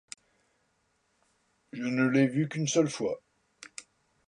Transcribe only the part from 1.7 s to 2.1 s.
Je ne